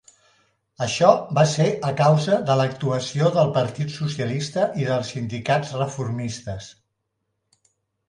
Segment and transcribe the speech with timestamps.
[0.85, 6.75] Això va ser a causa de l'actuació del Partit Socialista i dels sindicats reformistes.